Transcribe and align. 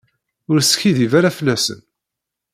Ur 0.51 0.57
skiddib 0.69 1.11
ara 1.19 1.35
fell-asen. 1.37 1.81